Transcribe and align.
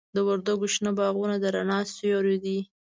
د 0.15 0.17
وردګو 0.27 0.65
شنه 0.73 0.91
باغونه 0.97 1.35
د 1.39 1.45
رڼا 1.55 1.79
سیوري 1.93 2.37
دي. 2.45 2.59